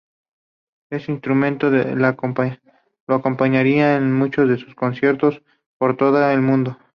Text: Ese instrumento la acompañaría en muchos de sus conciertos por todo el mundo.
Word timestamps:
Ese 0.89 1.11
instrumento 1.11 1.69
la 1.69 2.15
acompañaría 3.13 3.97
en 3.97 4.11
muchos 4.11 4.49
de 4.49 4.57
sus 4.57 4.73
conciertos 4.73 5.43
por 5.77 5.95
todo 5.95 6.27
el 6.31 6.41
mundo. 6.41 6.75